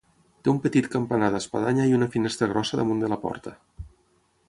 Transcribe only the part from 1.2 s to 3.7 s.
d'espadanya i una finestra grossa damunt de la porta.